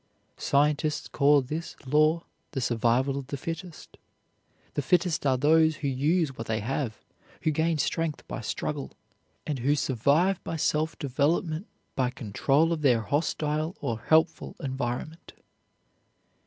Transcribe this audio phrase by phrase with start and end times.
[0.39, 3.97] Scientists call this law the survival of the fittest.
[4.73, 6.97] The fittest are those who use what they have,
[7.43, 8.93] who gain strength by struggle,
[9.45, 15.33] and who survive by self development by control of their hostile or helpful environment.